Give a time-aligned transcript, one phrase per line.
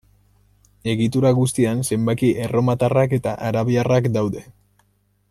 [0.93, 4.47] Egitura guztian zenbaki erromatarrak eta arabiarrak daude.